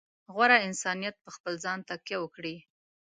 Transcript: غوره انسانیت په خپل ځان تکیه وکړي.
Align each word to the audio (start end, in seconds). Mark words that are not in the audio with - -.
غوره 0.33 0.57
انسانیت 0.67 1.15
په 1.23 1.29
خپل 1.35 1.53
ځان 1.63 1.79
تکیه 1.89 2.17
وکړي. 2.21 2.55